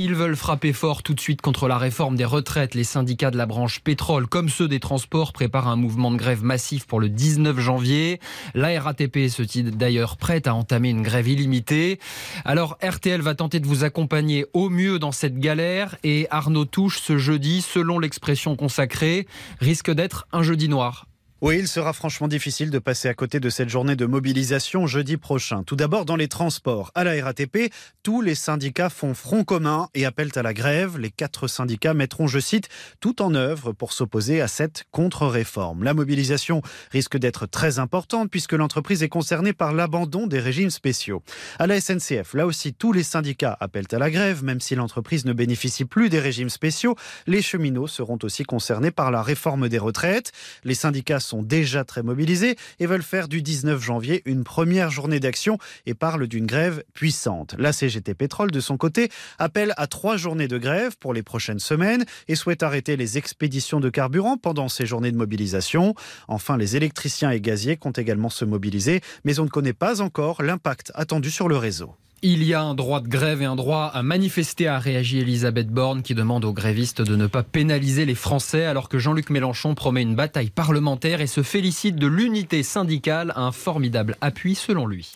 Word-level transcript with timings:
Ils 0.00 0.14
veulent 0.14 0.36
frapper 0.36 0.72
fort 0.72 1.02
tout 1.02 1.12
de 1.12 1.18
suite 1.18 1.42
contre 1.42 1.66
la 1.66 1.76
réforme 1.76 2.14
des 2.14 2.24
retraites. 2.24 2.76
Les 2.76 2.84
syndicats 2.84 3.32
de 3.32 3.36
la 3.36 3.46
branche 3.46 3.80
pétrole, 3.80 4.28
comme 4.28 4.48
ceux 4.48 4.68
des 4.68 4.78
transports, 4.78 5.32
préparent 5.32 5.66
un 5.66 5.74
mouvement 5.74 6.12
de 6.12 6.16
grève 6.16 6.44
massif 6.44 6.86
pour 6.86 7.00
le 7.00 7.08
19 7.08 7.58
janvier. 7.58 8.20
La 8.54 8.80
RATP 8.80 9.28
se 9.28 9.42
dit 9.42 9.64
d'ailleurs 9.64 10.16
prête 10.16 10.46
à 10.46 10.54
entamer 10.54 10.90
une 10.90 11.02
grève 11.02 11.26
illimitée. 11.26 11.98
Alors 12.44 12.78
RTL 12.80 13.20
va 13.22 13.34
tenter 13.34 13.58
de 13.58 13.66
vous 13.66 13.82
accompagner 13.82 14.46
au 14.52 14.68
mieux 14.68 15.00
dans 15.00 15.10
cette 15.10 15.40
galère 15.40 15.96
et 16.04 16.28
Arnaud 16.30 16.64
Touche 16.64 17.00
ce 17.00 17.18
jeudi, 17.18 17.60
selon 17.60 17.98
l'expression 17.98 18.54
consacrée, 18.54 19.26
risque 19.58 19.90
d'être 19.90 20.28
un 20.30 20.44
jeudi 20.44 20.68
noir. 20.68 21.07
Oui, 21.40 21.56
il 21.60 21.68
sera 21.68 21.92
franchement 21.92 22.26
difficile 22.26 22.72
de 22.72 22.80
passer 22.80 23.06
à 23.06 23.14
côté 23.14 23.38
de 23.38 23.48
cette 23.48 23.68
journée 23.68 23.94
de 23.94 24.06
mobilisation 24.06 24.88
jeudi 24.88 25.16
prochain. 25.16 25.62
Tout 25.62 25.76
d'abord, 25.76 26.04
dans 26.04 26.16
les 26.16 26.26
transports. 26.26 26.90
À 26.96 27.04
la 27.04 27.12
RATP, 27.24 27.72
tous 28.02 28.22
les 28.22 28.34
syndicats 28.34 28.90
font 28.90 29.14
front 29.14 29.44
commun 29.44 29.88
et 29.94 30.04
appellent 30.04 30.32
à 30.34 30.42
la 30.42 30.52
grève. 30.52 30.98
Les 30.98 31.12
quatre 31.12 31.46
syndicats 31.46 31.94
mettront, 31.94 32.26
je 32.26 32.40
cite, 32.40 32.68
tout 32.98 33.22
en 33.22 33.36
œuvre 33.36 33.70
pour 33.70 33.92
s'opposer 33.92 34.40
à 34.40 34.48
cette 34.48 34.86
contre-réforme. 34.90 35.84
La 35.84 35.94
mobilisation 35.94 36.60
risque 36.90 37.16
d'être 37.16 37.46
très 37.46 37.78
importante 37.78 38.32
puisque 38.32 38.54
l'entreprise 38.54 39.04
est 39.04 39.08
concernée 39.08 39.52
par 39.52 39.72
l'abandon 39.72 40.26
des 40.26 40.40
régimes 40.40 40.70
spéciaux. 40.70 41.22
À 41.60 41.68
la 41.68 41.80
SNCF, 41.80 42.34
là 42.34 42.46
aussi, 42.46 42.74
tous 42.74 42.92
les 42.92 43.04
syndicats 43.04 43.56
appellent 43.60 43.86
à 43.92 43.98
la 44.00 44.10
grève, 44.10 44.42
même 44.42 44.60
si 44.60 44.74
l'entreprise 44.74 45.24
ne 45.24 45.32
bénéficie 45.32 45.84
plus 45.84 46.08
des 46.08 46.18
régimes 46.18 46.50
spéciaux. 46.50 46.96
Les 47.28 47.42
cheminots 47.42 47.86
seront 47.86 48.18
aussi 48.24 48.42
concernés 48.42 48.90
par 48.90 49.12
la 49.12 49.22
réforme 49.22 49.68
des 49.68 49.78
retraites. 49.78 50.32
Les 50.64 50.74
syndicats 50.74 51.20
sont 51.28 51.42
déjà 51.42 51.84
très 51.84 52.02
mobilisés 52.02 52.56
et 52.80 52.86
veulent 52.86 53.02
faire 53.02 53.28
du 53.28 53.42
19 53.42 53.82
janvier 53.82 54.22
une 54.24 54.44
première 54.44 54.90
journée 54.90 55.20
d'action 55.20 55.58
et 55.86 55.94
parlent 55.94 56.26
d'une 56.26 56.46
grève 56.46 56.82
puissante. 56.94 57.54
La 57.58 57.72
CGT 57.72 58.14
Pétrole, 58.14 58.50
de 58.50 58.60
son 58.60 58.76
côté, 58.76 59.10
appelle 59.38 59.74
à 59.76 59.86
trois 59.86 60.16
journées 60.16 60.48
de 60.48 60.58
grève 60.58 60.96
pour 60.98 61.12
les 61.12 61.22
prochaines 61.22 61.58
semaines 61.58 62.04
et 62.28 62.34
souhaite 62.34 62.62
arrêter 62.62 62.96
les 62.96 63.18
expéditions 63.18 63.80
de 63.80 63.90
carburant 63.90 64.36
pendant 64.36 64.68
ces 64.68 64.86
journées 64.86 65.12
de 65.12 65.16
mobilisation. 65.16 65.94
Enfin, 66.26 66.56
les 66.56 66.76
électriciens 66.76 67.30
et 67.30 67.40
gaziers 67.40 67.76
comptent 67.76 67.98
également 67.98 68.30
se 68.30 68.44
mobiliser, 68.44 69.02
mais 69.24 69.38
on 69.38 69.44
ne 69.44 69.50
connaît 69.50 69.72
pas 69.72 70.00
encore 70.00 70.42
l'impact 70.42 70.92
attendu 70.94 71.30
sur 71.30 71.48
le 71.48 71.56
réseau. 71.56 71.94
Il 72.20 72.42
y 72.42 72.52
a 72.52 72.60
un 72.60 72.74
droit 72.74 73.00
de 73.00 73.06
grève 73.06 73.42
et 73.42 73.44
un 73.44 73.54
droit 73.54 73.84
à 73.94 74.02
manifester, 74.02 74.66
a 74.66 74.80
réagi 74.80 75.20
Elisabeth 75.20 75.68
Borne, 75.68 76.02
qui 76.02 76.16
demande 76.16 76.44
aux 76.44 76.52
grévistes 76.52 77.00
de 77.00 77.14
ne 77.14 77.28
pas 77.28 77.44
pénaliser 77.44 78.06
les 78.06 78.16
Français, 78.16 78.64
alors 78.64 78.88
que 78.88 78.98
Jean-Luc 78.98 79.30
Mélenchon 79.30 79.76
promet 79.76 80.02
une 80.02 80.16
bataille 80.16 80.50
parlementaire 80.50 81.20
et 81.20 81.28
se 81.28 81.44
félicite 81.44 81.94
de 81.94 82.08
l'unité 82.08 82.64
syndicale, 82.64 83.32
un 83.36 83.52
formidable 83.52 84.16
appui 84.20 84.56
selon 84.56 84.88
lui. 84.88 85.12